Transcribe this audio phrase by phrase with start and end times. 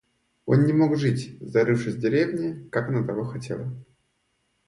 [0.47, 3.71] Он не мог жить, зарывшись в деревне, как она того хотела.